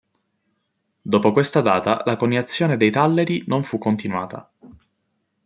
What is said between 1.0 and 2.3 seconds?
Dopo questa data la